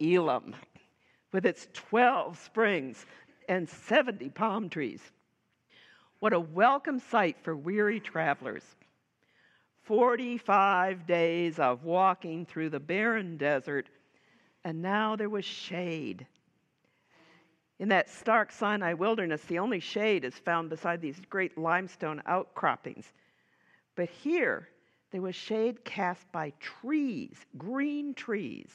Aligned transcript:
Elim, 0.00 0.54
with 1.32 1.46
its 1.46 1.68
12 1.72 2.38
springs 2.38 3.06
and 3.48 3.68
70 3.68 4.30
palm 4.30 4.68
trees. 4.68 5.00
What 6.18 6.32
a 6.32 6.40
welcome 6.40 6.98
sight 6.98 7.36
for 7.42 7.56
weary 7.56 8.00
travelers. 8.00 8.64
45 9.82 11.06
days 11.06 11.58
of 11.58 11.84
walking 11.84 12.46
through 12.46 12.70
the 12.70 12.80
barren 12.80 13.36
desert, 13.36 13.88
and 14.64 14.82
now 14.82 15.16
there 15.16 15.30
was 15.30 15.44
shade. 15.44 16.26
In 17.78 17.88
that 17.88 18.10
stark 18.10 18.52
Sinai 18.52 18.92
wilderness, 18.92 19.42
the 19.44 19.58
only 19.58 19.80
shade 19.80 20.24
is 20.24 20.34
found 20.34 20.68
beside 20.68 21.00
these 21.00 21.20
great 21.30 21.56
limestone 21.56 22.22
outcroppings. 22.26 23.06
But 23.96 24.10
here, 24.10 24.68
there 25.10 25.22
was 25.22 25.34
shade 25.34 25.82
cast 25.84 26.30
by 26.30 26.52
trees, 26.60 27.46
green 27.56 28.12
trees, 28.14 28.68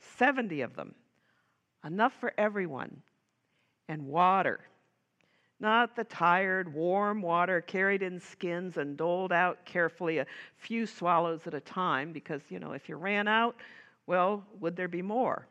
70 0.00 0.62
of 0.62 0.74
them, 0.76 0.94
enough 1.84 2.14
for 2.20 2.32
everyone, 2.38 3.02
and 3.88 4.06
water. 4.06 4.60
Not 5.58 5.96
the 5.96 6.04
tired, 6.04 6.72
warm 6.72 7.22
water 7.22 7.60
carried 7.62 8.02
in 8.02 8.20
skins 8.20 8.76
and 8.76 8.96
doled 8.96 9.32
out 9.32 9.64
carefully 9.64 10.18
a 10.18 10.26
few 10.58 10.86
swallows 10.86 11.46
at 11.46 11.54
a 11.54 11.60
time, 11.60 12.12
because, 12.12 12.42
you 12.50 12.58
know, 12.58 12.72
if 12.72 12.88
you 12.88 12.96
ran 12.96 13.26
out, 13.26 13.56
well, 14.06 14.44
would 14.60 14.76
there 14.76 14.88
be 14.88 15.02
more? 15.02 15.46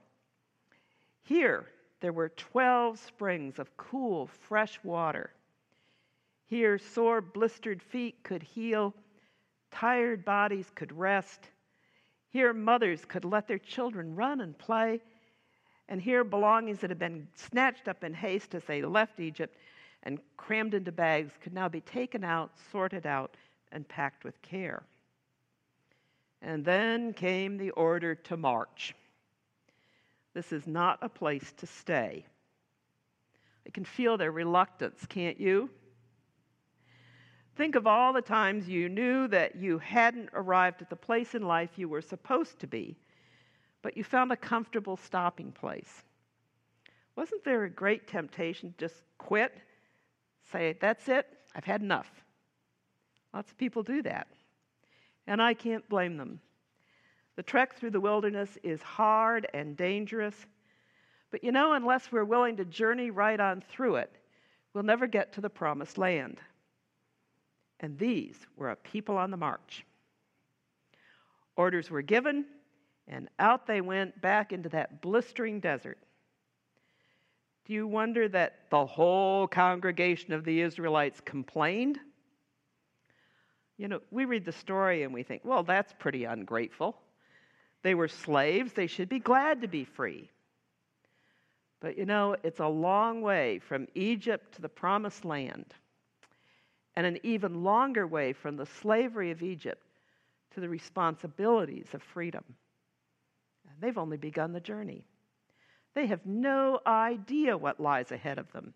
Here, 1.23 1.65
there 2.01 2.13
were 2.13 2.29
12 2.29 2.99
springs 2.99 3.57
of 3.57 3.75
cool, 3.77 4.27
fresh 4.27 4.79
water. 4.83 5.31
Here, 6.47 6.77
sore, 6.77 7.21
blistered 7.21 7.81
feet 7.81 8.21
could 8.21 8.43
heal, 8.43 8.93
tired 9.71 10.23
bodies 10.23 10.71
could 10.75 10.91
rest. 10.91 11.49
Here, 12.35 12.51
mothers 12.51 13.05
could 13.05 13.23
let 13.23 13.47
their 13.47 13.59
children 13.59 14.13
run 14.13 14.41
and 14.41 14.57
play. 14.57 14.99
And 15.87 16.01
here, 16.01 16.25
belongings 16.25 16.79
that 16.79 16.89
had 16.89 16.99
been 16.99 17.29
snatched 17.33 17.87
up 17.87 18.03
in 18.03 18.13
haste 18.13 18.53
as 18.53 18.65
they 18.65 18.81
left 18.81 19.21
Egypt 19.21 19.57
and 20.03 20.19
crammed 20.35 20.73
into 20.73 20.91
bags 20.91 21.31
could 21.39 21.53
now 21.53 21.69
be 21.69 21.79
taken 21.79 22.25
out, 22.25 22.51
sorted 22.73 23.05
out, 23.05 23.37
and 23.71 23.87
packed 23.87 24.25
with 24.25 24.41
care. 24.41 24.83
And 26.41 26.65
then 26.65 27.13
came 27.13 27.57
the 27.57 27.69
order 27.69 28.15
to 28.15 28.35
march. 28.35 28.93
This 30.33 30.51
is 30.51 30.67
not 30.67 30.99
a 31.01 31.07
place 31.07 31.53
to 31.55 31.65
stay. 31.65 32.25
I 33.65 33.69
can 33.69 33.85
feel 33.85 34.17
their 34.17 34.33
reluctance, 34.33 35.05
can't 35.07 35.39
you? 35.39 35.69
Think 37.55 37.75
of 37.75 37.87
all 37.87 38.11
the 38.11 38.21
times 38.21 38.67
you 38.67 38.89
knew 38.89 39.27
that 39.29 39.55
you 39.55 39.79
hadn't 39.79 40.29
arrived 40.33 40.81
at 40.81 40.89
the 40.89 40.95
place 40.95 41.35
in 41.35 41.43
life 41.43 41.69
you 41.77 41.87
were 41.87 42.01
supposed 42.01 42.59
to 42.59 42.67
be, 42.67 42.97
but 43.81 43.95
you 43.95 44.03
found 44.03 44.31
a 44.31 44.37
comfortable 44.37 44.97
stopping 44.97 45.53
place. 45.53 46.03
Wasn't 47.15 47.45
there 47.45 47.63
a 47.63 47.69
great 47.69 48.07
temptation 48.07 48.71
to 48.73 48.77
just 48.77 49.03
quit? 49.17 49.57
Say, 50.51 50.75
that's 50.81 51.07
it, 51.07 51.27
I've 51.55 51.63
had 51.63 51.81
enough. 51.81 52.11
Lots 53.33 53.51
of 53.51 53.57
people 53.57 53.83
do 53.83 54.01
that. 54.01 54.27
And 55.25 55.41
I 55.41 55.53
can't 55.53 55.87
blame 55.87 56.17
them. 56.17 56.41
The 57.37 57.43
trek 57.43 57.75
through 57.75 57.91
the 57.91 58.01
wilderness 58.01 58.57
is 58.63 58.81
hard 58.81 59.47
and 59.53 59.77
dangerous, 59.77 60.35
but 61.31 61.43
you 61.43 61.51
know, 61.51 61.73
unless 61.73 62.11
we're 62.11 62.25
willing 62.25 62.57
to 62.57 62.65
journey 62.65 63.11
right 63.11 63.39
on 63.39 63.61
through 63.61 63.95
it, 63.95 64.11
we'll 64.73 64.83
never 64.83 65.07
get 65.07 65.33
to 65.33 65.41
the 65.41 65.49
promised 65.49 65.97
land. 65.97 66.39
And 67.79 67.97
these 67.97 68.35
were 68.55 68.71
a 68.71 68.75
people 68.75 69.17
on 69.17 69.31
the 69.31 69.37
march. 69.37 69.85
Orders 71.55 71.89
were 71.89 72.01
given, 72.01 72.45
and 73.07 73.29
out 73.39 73.67
they 73.67 73.81
went 73.81 74.21
back 74.21 74.51
into 74.51 74.69
that 74.69 75.01
blistering 75.01 75.59
desert. 75.59 75.97
Do 77.65 77.73
you 77.73 77.87
wonder 77.87 78.27
that 78.29 78.69
the 78.69 78.85
whole 78.85 79.47
congregation 79.47 80.33
of 80.33 80.45
the 80.45 80.61
Israelites 80.61 81.19
complained? 81.21 81.99
You 83.77 83.87
know, 83.87 84.01
we 84.11 84.25
read 84.25 84.45
the 84.45 84.51
story 84.51 85.03
and 85.03 85.13
we 85.13 85.23
think, 85.23 85.43
well, 85.43 85.63
that's 85.63 85.93
pretty 85.97 86.25
ungrateful. 86.25 86.95
They 87.81 87.95
were 87.95 88.07
slaves, 88.07 88.73
they 88.73 88.87
should 88.87 89.09
be 89.09 89.19
glad 89.19 89.61
to 89.61 89.67
be 89.67 89.83
free. 89.83 90.29
But 91.81 91.97
you 91.97 92.05
know, 92.05 92.35
it's 92.43 92.59
a 92.59 92.67
long 92.67 93.21
way 93.21 93.59
from 93.59 93.87
Egypt 93.95 94.55
to 94.55 94.61
the 94.61 94.69
promised 94.69 95.25
land, 95.25 95.73
and 96.95 97.05
an 97.05 97.19
even 97.23 97.63
longer 97.63 98.07
way 98.07 98.33
from 98.33 98.55
the 98.55 98.65
slavery 98.65 99.31
of 99.31 99.43
Egypt 99.43 99.81
to 100.51 100.59
the 100.61 100.69
responsibilities 100.69 101.87
of 101.93 102.01
freedom. 102.01 102.43
And 103.69 103.75
they've 103.81 103.97
only 103.97 104.17
begun 104.17 104.53
the 104.53 104.59
journey. 104.59 105.05
They 105.93 106.07
have 106.07 106.25
no 106.25 106.79
idea 106.85 107.57
what 107.57 107.79
lies 107.79 108.11
ahead 108.11 108.37
of 108.37 108.51
them. 108.51 108.73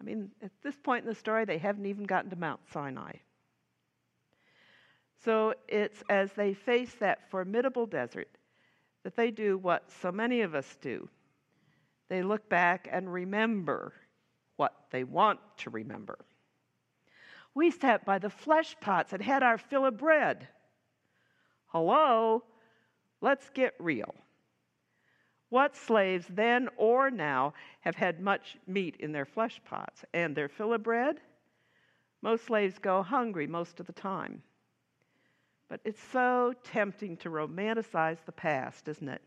I 0.00 0.04
mean, 0.04 0.30
at 0.42 0.50
this 0.62 0.76
point 0.76 1.04
in 1.04 1.08
the 1.08 1.14
story, 1.14 1.44
they 1.44 1.58
haven't 1.58 1.86
even 1.86 2.04
gotten 2.04 2.30
to 2.30 2.36
Mount 2.36 2.60
Sinai. 2.72 3.12
So 5.24 5.54
it's 5.68 6.02
as 6.10 6.32
they 6.32 6.52
face 6.52 6.94
that 7.00 7.30
formidable 7.30 7.86
desert 7.86 8.28
that 9.04 9.16
they 9.16 9.30
do 9.30 9.56
what 9.56 9.90
so 10.02 10.12
many 10.12 10.42
of 10.42 10.54
us 10.54 10.76
do. 10.80 11.08
They 12.08 12.22
look 12.22 12.48
back 12.48 12.88
and 12.90 13.10
remember 13.10 13.94
what 14.56 14.74
they 14.90 15.04
want 15.04 15.40
to 15.58 15.70
remember. 15.70 16.18
We 17.54 17.70
sat 17.70 18.04
by 18.04 18.18
the 18.18 18.30
flesh 18.30 18.76
pots 18.80 19.12
and 19.12 19.22
had 19.22 19.42
our 19.42 19.58
fill 19.58 19.86
of 19.86 19.96
bread. 19.96 20.48
Hello? 21.68 22.42
Let's 23.20 23.48
get 23.50 23.74
real. 23.78 24.14
What 25.50 25.76
slaves 25.76 26.26
then 26.28 26.68
or 26.76 27.10
now 27.10 27.54
have 27.80 27.94
had 27.94 28.20
much 28.20 28.56
meat 28.66 28.96
in 28.98 29.12
their 29.12 29.24
flesh 29.24 29.60
pots 29.64 30.04
and 30.12 30.34
their 30.34 30.48
fill 30.48 30.72
of 30.72 30.82
bread? 30.82 31.20
Most 32.22 32.46
slaves 32.46 32.78
go 32.78 33.02
hungry 33.02 33.46
most 33.46 33.78
of 33.78 33.86
the 33.86 33.92
time. 33.92 34.42
But 35.68 35.80
it's 35.84 36.02
so 36.12 36.54
tempting 36.64 37.16
to 37.18 37.30
romanticize 37.30 38.18
the 38.26 38.32
past, 38.32 38.88
isn't 38.88 39.08
it? 39.08 39.22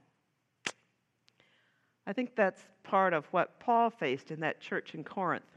I 2.06 2.14
think 2.14 2.36
that's 2.36 2.62
part 2.84 3.14
of 3.14 3.26
what 3.28 3.60
Paul 3.60 3.90
faced 3.90 4.32
in 4.32 4.40
that 4.42 4.62
church 4.62 4.96
in 4.96 5.04
Corinth. 5.04 5.57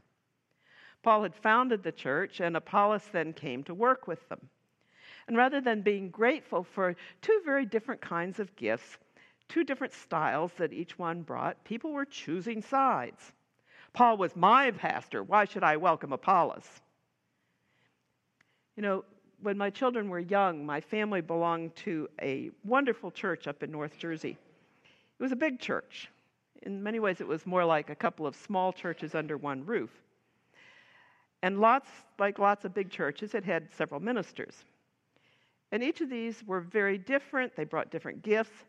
Paul 1.03 1.23
had 1.23 1.35
founded 1.35 1.83
the 1.83 1.91
church, 1.91 2.39
and 2.39 2.55
Apollos 2.55 3.07
then 3.11 3.33
came 3.33 3.63
to 3.63 3.73
work 3.73 4.07
with 4.07 4.27
them. 4.29 4.49
And 5.27 5.37
rather 5.37 5.61
than 5.61 5.81
being 5.81 6.09
grateful 6.09 6.63
for 6.63 6.95
two 7.21 7.41
very 7.45 7.65
different 7.65 8.01
kinds 8.01 8.39
of 8.39 8.55
gifts, 8.55 8.97
two 9.47 9.63
different 9.63 9.93
styles 9.93 10.51
that 10.57 10.73
each 10.73 10.97
one 10.97 11.21
brought, 11.21 11.63
people 11.63 11.91
were 11.91 12.05
choosing 12.05 12.61
sides. 12.61 13.33
Paul 13.93 14.17
was 14.17 14.35
my 14.35 14.71
pastor. 14.71 15.23
Why 15.23 15.45
should 15.45 15.63
I 15.63 15.77
welcome 15.77 16.13
Apollos? 16.13 16.67
You 18.75 18.83
know, 18.83 19.05
when 19.41 19.57
my 19.57 19.69
children 19.69 20.09
were 20.09 20.19
young, 20.19 20.65
my 20.65 20.79
family 20.79 21.21
belonged 21.21 21.75
to 21.77 22.07
a 22.21 22.51
wonderful 22.63 23.11
church 23.11 23.47
up 23.47 23.63
in 23.63 23.71
North 23.71 23.97
Jersey. 23.97 24.37
It 25.19 25.23
was 25.23 25.31
a 25.31 25.35
big 25.35 25.59
church. 25.59 26.09
In 26.61 26.81
many 26.81 26.99
ways, 26.99 27.21
it 27.21 27.27
was 27.27 27.45
more 27.45 27.65
like 27.65 27.89
a 27.89 27.95
couple 27.95 28.25
of 28.25 28.35
small 28.35 28.71
churches 28.71 29.15
under 29.15 29.35
one 29.35 29.65
roof. 29.65 29.89
And 31.43 31.59
lots, 31.59 31.89
like 32.19 32.39
lots 32.39 32.65
of 32.65 32.73
big 32.73 32.89
churches, 32.89 33.33
it 33.33 33.43
had 33.43 33.71
several 33.71 33.99
ministers. 33.99 34.63
And 35.71 35.83
each 35.83 36.01
of 36.01 36.09
these 36.09 36.43
were 36.45 36.61
very 36.61 36.97
different. 36.97 37.55
They 37.55 37.63
brought 37.63 37.91
different 37.91 38.21
gifts. 38.21 38.65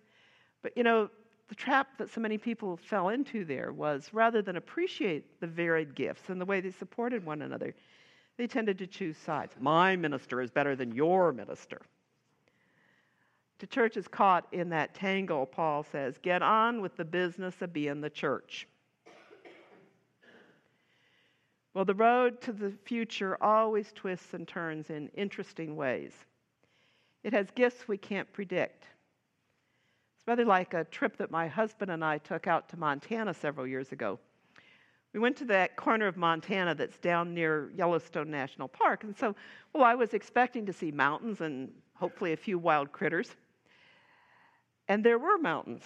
But 0.62 0.76
you 0.76 0.82
know, 0.82 1.10
the 1.48 1.54
trap 1.54 1.98
that 1.98 2.08
so 2.08 2.20
many 2.20 2.38
people 2.38 2.76
fell 2.76 3.10
into 3.10 3.44
there 3.44 3.72
was 3.72 4.10
rather 4.12 4.40
than 4.40 4.56
appreciate 4.56 5.40
the 5.40 5.46
varied 5.46 5.94
gifts 5.94 6.28
and 6.28 6.40
the 6.40 6.46
way 6.46 6.60
they 6.60 6.70
supported 6.70 7.26
one 7.26 7.42
another, 7.42 7.74
they 8.38 8.46
tended 8.46 8.78
to 8.78 8.86
choose 8.86 9.18
sides. 9.18 9.54
My 9.60 9.94
minister 9.96 10.40
is 10.40 10.50
better 10.50 10.74
than 10.74 10.94
your 10.94 11.32
minister. 11.32 11.82
The 13.58 13.66
church 13.66 13.96
is 13.96 14.08
caught 14.08 14.46
in 14.52 14.70
that 14.70 14.94
tangle, 14.94 15.46
Paul 15.46 15.84
says. 15.84 16.18
Get 16.22 16.42
on 16.42 16.80
with 16.80 16.96
the 16.96 17.04
business 17.04 17.60
of 17.60 17.72
being 17.72 18.00
the 18.00 18.10
church. 18.10 18.66
Well, 21.74 21.84
the 21.84 21.94
road 21.94 22.40
to 22.42 22.52
the 22.52 22.72
future 22.84 23.42
always 23.42 23.92
twists 23.92 24.34
and 24.34 24.46
turns 24.46 24.90
in 24.90 25.08
interesting 25.14 25.74
ways. 25.74 26.12
It 27.24 27.32
has 27.32 27.50
gifts 27.50 27.88
we 27.88 27.96
can't 27.96 28.30
predict. 28.32 28.84
It's 30.16 30.26
rather 30.26 30.44
like 30.44 30.74
a 30.74 30.84
trip 30.84 31.16
that 31.16 31.30
my 31.30 31.48
husband 31.48 31.90
and 31.90 32.04
I 32.04 32.18
took 32.18 32.46
out 32.46 32.68
to 32.70 32.76
Montana 32.76 33.32
several 33.32 33.66
years 33.66 33.92
ago. 33.92 34.18
We 35.14 35.20
went 35.20 35.36
to 35.38 35.44
that 35.46 35.76
corner 35.76 36.06
of 36.06 36.16
Montana 36.16 36.74
that's 36.74 36.98
down 36.98 37.34
near 37.34 37.70
Yellowstone 37.74 38.30
National 38.30 38.68
Park. 38.68 39.04
And 39.04 39.16
so, 39.16 39.34
well, 39.72 39.84
I 39.84 39.94
was 39.94 40.14
expecting 40.14 40.66
to 40.66 40.72
see 40.72 40.90
mountains 40.90 41.40
and 41.40 41.70
hopefully 41.94 42.32
a 42.32 42.36
few 42.36 42.58
wild 42.58 42.92
critters. 42.92 43.30
And 44.88 45.04
there 45.04 45.18
were 45.18 45.38
mountains 45.38 45.84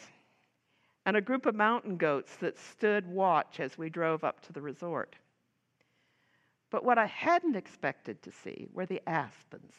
and 1.06 1.16
a 1.16 1.20
group 1.20 1.46
of 1.46 1.54
mountain 1.54 1.96
goats 1.96 2.36
that 2.36 2.58
stood 2.58 3.06
watch 3.06 3.60
as 3.60 3.78
we 3.78 3.88
drove 3.88 4.24
up 4.24 4.40
to 4.46 4.52
the 4.52 4.60
resort. 4.60 5.16
But 6.70 6.84
what 6.84 6.98
I 6.98 7.06
hadn't 7.06 7.56
expected 7.56 8.22
to 8.22 8.32
see 8.32 8.66
were 8.72 8.86
the 8.86 9.02
aspens. 9.08 9.72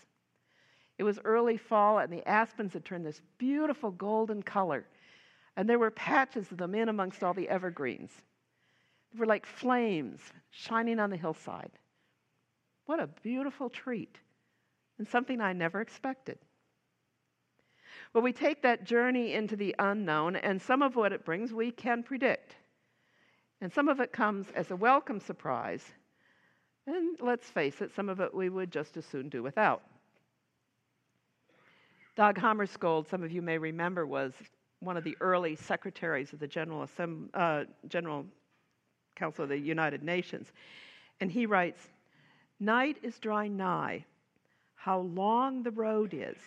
It 0.97 1.03
was 1.03 1.19
early 1.23 1.57
fall, 1.57 1.99
and 1.99 2.11
the 2.11 2.27
aspens 2.27 2.73
had 2.73 2.85
turned 2.85 3.05
this 3.05 3.21
beautiful 3.37 3.91
golden 3.91 4.41
color 4.41 4.85
And 5.57 5.67
there 5.67 5.79
were 5.79 5.89
patches 5.89 6.51
of 6.51 6.59
them 6.59 6.75
in 6.75 6.87
amongst 6.87 7.23
all 7.23 7.33
the 7.33 7.49
evergreens. 7.49 8.11
They 9.11 9.19
were 9.19 9.25
like 9.25 9.47
flames 9.47 10.21
shining 10.51 10.99
on 10.99 11.09
the 11.09 11.17
hillside. 11.17 11.71
What 12.85 12.99
a 12.99 13.07
beautiful 13.07 13.69
treat, 13.69 14.17
and 14.99 15.07
something 15.07 15.41
I 15.41 15.53
never 15.53 15.81
expected. 15.81 16.37
Well, 18.13 18.23
we 18.23 18.33
take 18.33 18.61
that 18.61 18.83
journey 18.83 19.33
into 19.33 19.55
the 19.55 19.75
unknown, 19.79 20.35
and 20.35 20.61
some 20.61 20.83
of 20.83 20.95
what 20.95 21.11
it 21.11 21.25
brings 21.25 21.51
we 21.51 21.71
can 21.71 22.03
predict. 22.03 22.55
And 23.59 23.73
some 23.73 23.87
of 23.89 23.99
it 23.99 24.13
comes 24.13 24.45
as 24.55 24.69
a 24.69 24.75
welcome 24.75 25.19
surprise. 25.19 25.83
And 26.87 27.19
let's 27.19 27.49
face 27.49 27.81
it, 27.81 27.93
some 27.93 28.07
of 28.07 28.21
it 28.21 28.33
we 28.33 28.47
would 28.47 28.71
just 28.71 28.95
as 28.95 29.05
soon 29.05 29.27
do 29.27 29.43
without. 29.43 29.83
Dag 32.15 32.35
Hammarskjöld, 32.35 33.07
some 33.07 33.23
of 33.23 33.31
you 33.31 33.41
may 33.41 33.57
remember, 33.57 34.07
was 34.07 34.33
one 34.79 34.95
of 34.95 35.03
the 35.03 35.17
early 35.19 35.55
secretaries 35.55 36.31
of 36.31 36.39
the 36.39 36.47
General, 36.47 36.87
uh, 37.33 37.65
General 37.89 38.25
Council 39.15 39.43
of 39.43 39.49
the 39.49 39.57
United 39.57 40.01
Nations. 40.01 40.51
And 41.19 41.29
he 41.29 41.45
writes 41.45 41.89
Night 42.59 42.97
is 43.03 43.19
drawing 43.19 43.57
nigh. 43.57 44.05
How 44.75 44.99
long 44.99 45.63
the 45.63 45.71
road 45.71 46.13
is. 46.13 46.37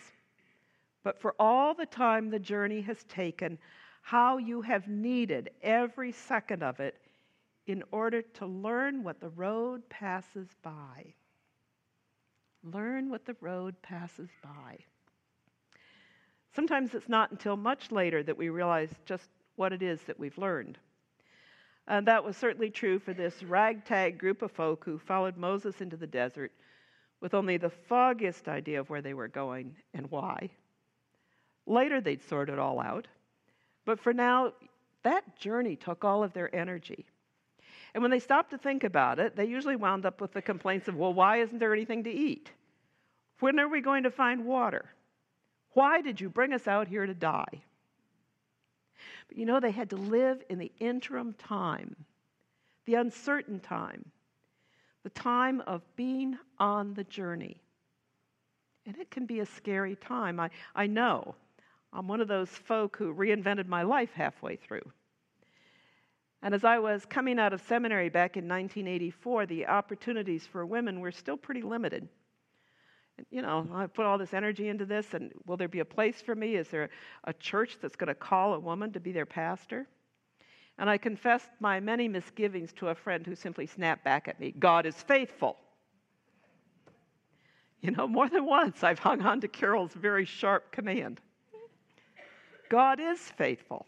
But 1.03 1.21
for 1.21 1.35
all 1.39 1.73
the 1.73 1.85
time 1.85 2.29
the 2.29 2.39
journey 2.39 2.81
has 2.81 3.03
taken, 3.03 3.59
how 4.01 4.37
you 4.37 4.61
have 4.61 4.87
needed 4.87 5.51
every 5.61 6.11
second 6.11 6.63
of 6.63 6.79
it 6.79 6.95
in 7.67 7.83
order 7.91 8.21
to 8.21 8.45
learn 8.45 9.03
what 9.03 9.19
the 9.19 9.29
road 9.29 9.87
passes 9.89 10.47
by. 10.61 11.13
Learn 12.63 13.09
what 13.09 13.25
the 13.25 13.35
road 13.41 13.75
passes 13.81 14.29
by. 14.43 14.77
Sometimes 16.53 16.93
it's 16.93 17.09
not 17.09 17.31
until 17.31 17.55
much 17.55 17.91
later 17.91 18.23
that 18.23 18.37
we 18.37 18.49
realize 18.49 18.89
just 19.05 19.29
what 19.55 19.73
it 19.73 19.81
is 19.81 20.01
that 20.01 20.19
we've 20.19 20.37
learned. 20.37 20.77
And 21.87 22.07
that 22.07 22.23
was 22.23 22.37
certainly 22.37 22.69
true 22.69 22.99
for 22.99 23.13
this 23.13 23.43
ragtag 23.43 24.17
group 24.17 24.41
of 24.41 24.51
folk 24.51 24.83
who 24.85 24.99
followed 24.99 25.37
Moses 25.37 25.81
into 25.81 25.97
the 25.97 26.07
desert 26.07 26.51
with 27.21 27.33
only 27.33 27.57
the 27.57 27.69
foggiest 27.69 28.47
idea 28.47 28.79
of 28.79 28.89
where 28.89 29.01
they 29.01 29.13
were 29.13 29.27
going 29.27 29.75
and 29.93 30.09
why. 30.09 30.49
Later, 31.65 32.01
they'd 32.01 32.23
sort 32.23 32.49
it 32.49 32.59
all 32.59 32.79
out. 32.79 33.07
But 33.85 33.99
for 33.99 34.13
now, 34.13 34.53
that 35.03 35.37
journey 35.37 35.75
took 35.75 36.03
all 36.03 36.23
of 36.23 36.33
their 36.33 36.53
energy. 36.55 37.05
And 37.93 38.01
when 38.01 38.11
they 38.11 38.19
stopped 38.19 38.51
to 38.51 38.57
think 38.57 38.83
about 38.83 39.19
it, 39.19 39.35
they 39.35 39.45
usually 39.45 39.75
wound 39.75 40.05
up 40.05 40.21
with 40.21 40.31
the 40.31 40.41
complaints 40.41 40.87
of, 40.87 40.95
well, 40.95 41.13
why 41.13 41.37
isn't 41.37 41.59
there 41.59 41.73
anything 41.73 42.03
to 42.05 42.11
eat? 42.11 42.49
When 43.39 43.59
are 43.59 43.67
we 43.67 43.81
going 43.81 44.03
to 44.03 44.11
find 44.11 44.45
water? 44.45 44.85
Why 45.73 46.01
did 46.01 46.21
you 46.21 46.29
bring 46.29 46.53
us 46.53 46.67
out 46.67 46.87
here 46.87 47.05
to 47.05 47.13
die? 47.13 47.61
But 49.27 49.37
you 49.37 49.45
know, 49.45 49.59
they 49.59 49.71
had 49.71 49.89
to 49.89 49.95
live 49.95 50.43
in 50.49 50.59
the 50.59 50.71
interim 50.79 51.33
time, 51.33 51.95
the 52.85 52.95
uncertain 52.95 53.59
time, 53.59 54.05
the 55.03 55.09
time 55.09 55.61
of 55.61 55.81
being 55.95 56.37
on 56.59 56.93
the 56.93 57.03
journey. 57.05 57.57
And 58.85 58.97
it 58.97 59.11
can 59.11 59.25
be 59.25 59.39
a 59.39 59.45
scary 59.45 59.95
time. 59.95 60.39
I, 60.39 60.49
I 60.75 60.87
know. 60.87 61.35
I'm 61.93 62.07
one 62.07 62.21
of 62.21 62.27
those 62.27 62.49
folk 62.49 62.95
who 62.97 63.13
reinvented 63.13 63.67
my 63.67 63.83
life 63.83 64.11
halfway 64.13 64.55
through. 64.55 64.91
And 66.43 66.55
as 66.55 66.63
I 66.63 66.79
was 66.79 67.05
coming 67.05 67.37
out 67.39 67.53
of 67.53 67.61
seminary 67.61 68.09
back 68.09 68.35
in 68.35 68.45
1984, 68.45 69.45
the 69.45 69.67
opportunities 69.67 70.47
for 70.47 70.65
women 70.65 70.99
were 70.99 71.11
still 71.11 71.37
pretty 71.37 71.61
limited. 71.61 72.07
You 73.29 73.43
know, 73.43 73.67
I 73.73 73.85
put 73.85 74.05
all 74.05 74.17
this 74.17 74.33
energy 74.33 74.67
into 74.67 74.85
this, 74.85 75.13
and 75.13 75.31
will 75.45 75.57
there 75.57 75.67
be 75.67 75.79
a 75.79 75.85
place 75.85 76.21
for 76.21 76.33
me? 76.33 76.55
Is 76.55 76.69
there 76.69 76.89
a 77.25 77.33
church 77.33 77.77
that's 77.81 77.95
going 77.95 78.07
to 78.07 78.15
call 78.15 78.55
a 78.55 78.59
woman 78.59 78.91
to 78.93 78.99
be 78.99 79.11
their 79.11 79.27
pastor? 79.27 79.87
And 80.79 80.89
I 80.89 80.97
confessed 80.97 81.49
my 81.59 81.79
many 81.79 82.07
misgivings 82.07 82.73
to 82.73 82.87
a 82.87 82.95
friend 82.95 83.25
who 83.25 83.35
simply 83.35 83.67
snapped 83.67 84.03
back 84.03 84.27
at 84.27 84.39
me 84.39 84.55
God 84.57 84.87
is 84.87 84.95
faithful. 84.95 85.57
You 87.81 87.91
know, 87.91 88.07
more 88.07 88.29
than 88.29 88.45
once 88.45 88.83
I've 88.83 88.99
hung 88.99 89.21
on 89.21 89.41
to 89.41 89.47
Carol's 89.47 89.93
very 89.93 90.25
sharp 90.25 90.71
command. 90.71 91.19
God 92.69 92.99
is 92.99 93.19
faithful. 93.19 93.85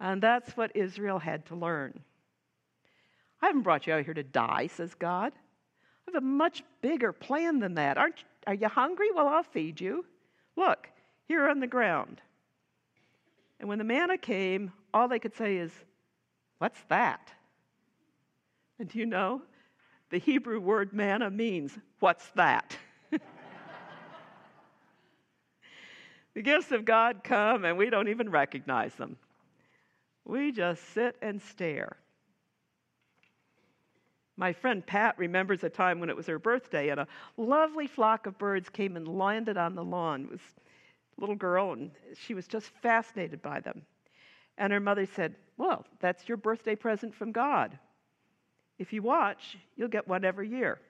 And 0.00 0.22
that's 0.22 0.56
what 0.56 0.72
Israel 0.74 1.18
had 1.18 1.46
to 1.46 1.54
learn. 1.54 2.00
I 3.40 3.46
haven't 3.46 3.62
brought 3.62 3.86
you 3.86 3.94
out 3.94 4.04
here 4.04 4.14
to 4.14 4.22
die, 4.22 4.66
says 4.66 4.94
God. 4.94 5.32
I 5.34 6.12
have 6.12 6.22
a 6.22 6.26
much 6.26 6.62
bigger 6.80 7.12
plan 7.12 7.58
than 7.58 7.74
that. 7.74 7.98
Aren't 7.98 8.24
are 8.46 8.54
you 8.54 8.68
hungry? 8.68 9.08
Well, 9.12 9.26
I'll 9.26 9.42
feed 9.42 9.80
you. 9.80 10.04
Look, 10.56 10.88
here 11.26 11.48
on 11.48 11.58
the 11.60 11.66
ground. 11.66 12.20
And 13.58 13.68
when 13.68 13.78
the 13.78 13.84
manna 13.84 14.16
came, 14.18 14.72
all 14.94 15.08
they 15.08 15.18
could 15.18 15.34
say 15.34 15.56
is, 15.56 15.72
What's 16.58 16.80
that? 16.88 17.32
And 18.78 18.88
do 18.88 18.98
you 18.98 19.06
know? 19.06 19.42
The 20.10 20.18
Hebrew 20.18 20.60
word 20.60 20.92
manna 20.92 21.30
means, 21.30 21.76
What's 21.98 22.28
that? 22.36 22.76
the 26.34 26.42
gifts 26.42 26.70
of 26.72 26.84
God 26.84 27.22
come 27.24 27.64
and 27.64 27.76
we 27.76 27.90
don't 27.90 28.08
even 28.08 28.30
recognize 28.30 28.94
them. 28.94 29.16
We 30.26 30.50
just 30.50 30.82
sit 30.92 31.16
and 31.22 31.40
stare. 31.40 31.96
My 34.36 34.52
friend 34.52 34.84
Pat 34.84 35.16
remembers 35.18 35.62
a 35.62 35.70
time 35.70 36.00
when 36.00 36.10
it 36.10 36.16
was 36.16 36.26
her 36.26 36.38
birthday 36.38 36.90
and 36.90 37.00
a 37.00 37.06
lovely 37.36 37.86
flock 37.86 38.26
of 38.26 38.36
birds 38.36 38.68
came 38.68 38.96
and 38.96 39.06
landed 39.06 39.56
on 39.56 39.74
the 39.74 39.84
lawn. 39.84 40.24
It 40.24 40.30
was 40.32 40.40
a 41.16 41.20
little 41.20 41.36
girl 41.36 41.72
and 41.72 41.92
she 42.18 42.34
was 42.34 42.48
just 42.48 42.70
fascinated 42.82 43.40
by 43.40 43.60
them. 43.60 43.82
And 44.58 44.72
her 44.72 44.80
mother 44.80 45.06
said, 45.06 45.36
Well, 45.56 45.86
that's 46.00 46.28
your 46.28 46.36
birthday 46.36 46.74
present 46.74 47.14
from 47.14 47.30
God. 47.30 47.78
If 48.78 48.92
you 48.92 49.02
watch, 49.02 49.56
you'll 49.76 49.88
get 49.88 50.08
one 50.08 50.24
every 50.24 50.48
year. 50.48 50.80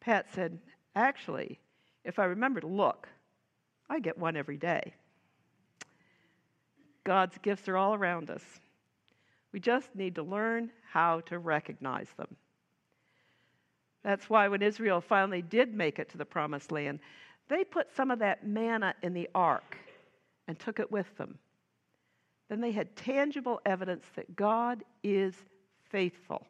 Pat 0.00 0.26
said, 0.32 0.58
Actually, 0.94 1.58
if 2.04 2.18
I 2.18 2.26
remember 2.26 2.60
to 2.60 2.66
look, 2.66 3.08
I 3.88 4.00
get 4.00 4.18
one 4.18 4.36
every 4.36 4.58
day. 4.58 4.94
God's 7.06 7.38
gifts 7.38 7.68
are 7.68 7.76
all 7.76 7.94
around 7.94 8.30
us. 8.30 8.42
We 9.52 9.60
just 9.60 9.94
need 9.94 10.16
to 10.16 10.24
learn 10.24 10.72
how 10.90 11.20
to 11.26 11.38
recognize 11.38 12.08
them. 12.16 12.34
That's 14.02 14.28
why 14.28 14.48
when 14.48 14.60
Israel 14.60 15.00
finally 15.00 15.40
did 15.40 15.72
make 15.72 16.00
it 16.00 16.08
to 16.10 16.18
the 16.18 16.24
promised 16.24 16.72
land, 16.72 16.98
they 17.48 17.62
put 17.62 17.94
some 17.94 18.10
of 18.10 18.18
that 18.18 18.44
manna 18.44 18.92
in 19.02 19.14
the 19.14 19.28
ark 19.36 19.78
and 20.48 20.58
took 20.58 20.80
it 20.80 20.90
with 20.90 21.06
them. 21.16 21.38
Then 22.48 22.60
they 22.60 22.72
had 22.72 22.96
tangible 22.96 23.60
evidence 23.64 24.04
that 24.16 24.34
God 24.34 24.82
is 25.04 25.34
faithful. 25.90 26.44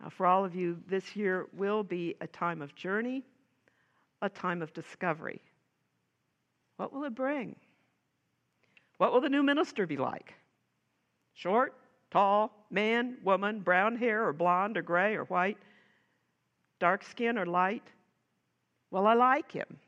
Now, 0.00 0.08
for 0.08 0.26
all 0.26 0.42
of 0.42 0.54
you, 0.54 0.78
this 0.88 1.16
year 1.16 1.48
will 1.52 1.82
be 1.82 2.14
a 2.22 2.26
time 2.26 2.62
of 2.62 2.74
journey, 2.74 3.24
a 4.22 4.30
time 4.30 4.62
of 4.62 4.72
discovery. 4.72 5.42
What 6.78 6.94
will 6.94 7.04
it 7.04 7.14
bring? 7.14 7.56
What 8.98 9.12
will 9.12 9.20
the 9.20 9.28
new 9.28 9.42
minister 9.42 9.86
be 9.86 9.96
like? 9.96 10.34
Short, 11.34 11.74
tall, 12.10 12.66
man, 12.70 13.18
woman, 13.22 13.60
brown 13.60 13.96
hair, 13.96 14.26
or 14.26 14.32
blonde, 14.32 14.76
or 14.76 14.82
gray, 14.82 15.16
or 15.16 15.24
white, 15.24 15.58
dark 16.78 17.04
skin, 17.04 17.38
or 17.38 17.46
light? 17.46 17.84
Well, 18.90 19.06
I 19.06 19.14
like 19.14 19.52
him. 19.52 19.78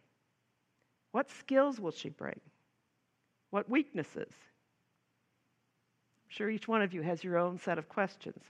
What 1.13 1.31
skills 1.31 1.81
will 1.81 1.91
she 1.91 2.11
bring? 2.11 2.41
What 3.51 3.71
weaknesses? 3.71 4.29
I'm 6.29 6.31
sure 6.31 6.51
each 6.51 6.69
one 6.69 6.83
of 6.83 6.93
you 6.93 7.01
has 7.03 7.25
your 7.25 7.39
own 7.39 7.59
set 7.59 7.79
of 7.79 7.89
questions 7.89 8.43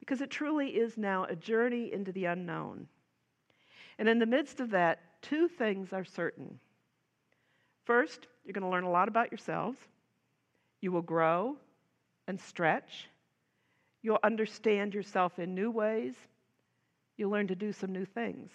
because 0.00 0.22
it 0.22 0.30
truly 0.30 0.68
is 0.68 0.96
now 0.96 1.24
a 1.24 1.36
journey 1.36 1.92
into 1.92 2.12
the 2.12 2.24
unknown. 2.24 2.86
And 3.98 4.08
in 4.08 4.18
the 4.18 4.26
midst 4.26 4.60
of 4.60 4.70
that, 4.70 5.00
two 5.20 5.48
things 5.48 5.92
are 5.92 6.04
certain. 6.04 6.58
First, 7.88 8.26
you're 8.44 8.52
going 8.52 8.64
to 8.64 8.68
learn 8.68 8.84
a 8.84 8.90
lot 8.90 9.08
about 9.08 9.32
yourselves. 9.32 9.78
You 10.82 10.92
will 10.92 11.00
grow 11.00 11.56
and 12.26 12.38
stretch. 12.38 13.08
You'll 14.02 14.18
understand 14.22 14.92
yourself 14.92 15.38
in 15.38 15.54
new 15.54 15.70
ways. 15.70 16.12
You'll 17.16 17.30
learn 17.30 17.46
to 17.46 17.54
do 17.54 17.72
some 17.72 17.90
new 17.90 18.04
things. 18.04 18.50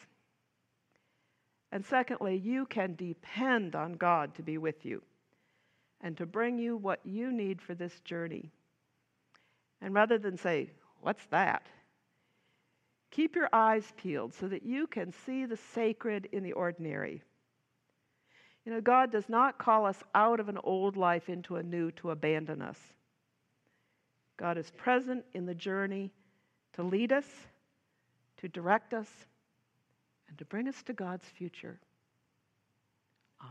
And 1.72 1.84
secondly, 1.84 2.38
you 2.38 2.68
can 2.68 2.94
depend 2.94 3.76
on 3.76 3.94
God 3.94 4.36
to 4.36 4.44
be 4.44 4.60
with 4.60 4.86
you 4.86 5.02
and 6.00 6.16
to 6.18 6.28
bring 6.28 6.60
you 6.60 6.78
what 6.78 7.00
you 7.04 7.32
need 7.32 7.60
for 7.60 7.74
this 7.74 8.00
journey. 8.02 8.52
And 9.82 9.96
rather 9.96 10.20
than 10.20 10.38
say, 10.38 10.70
What's 11.02 11.26
that? 11.32 11.66
Keep 13.10 13.36
your 13.36 13.50
eyes 13.52 13.92
peeled 13.98 14.36
so 14.36 14.48
that 14.48 14.64
you 14.64 14.86
can 14.86 15.12
see 15.26 15.46
the 15.46 15.58
sacred 15.74 16.30
in 16.32 16.44
the 16.44 16.54
ordinary 16.54 17.24
you 18.66 18.72
know, 18.72 18.82
God 18.82 19.12
does 19.12 19.28
not 19.28 19.58
call 19.58 19.86
us 19.86 20.02
out 20.16 20.40
of 20.40 20.50
an 20.50 20.58
old 20.64 20.96
life 20.96 21.28
into 21.30 21.58
a 21.58 21.64
new 21.64 21.92
to 21.92 22.12
abandon 22.12 22.62
us. 22.62 22.78
God 24.38 24.58
is 24.58 24.72
present 24.72 25.26
in 25.34 25.46
the 25.46 25.54
journey 25.54 26.12
to 26.74 26.84
lead 26.84 27.12
us, 27.12 27.26
to 28.38 28.48
direct 28.48 28.94
us, 28.94 29.10
and 30.28 30.38
to 30.38 30.46
bring 30.46 30.68
us 30.68 30.82
to 30.84 30.94
God's 30.94 31.26
future. 31.26 31.80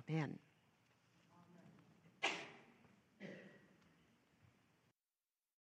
Amen. 0.09 0.39